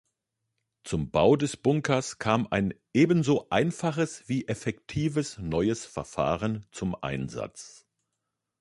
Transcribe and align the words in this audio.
Zum 0.83 1.11
Bau 1.11 1.35
des 1.35 1.57
Bunkers 1.57 2.17
kam 2.17 2.47
ein 2.49 2.73
ebenso 2.91 3.47
einfaches 3.51 4.27
wie 4.27 4.47
effektives 4.47 5.37
neues 5.37 5.85
Verfahren 5.85 6.65
zum 6.71 6.95
Einsatz. 7.03 7.85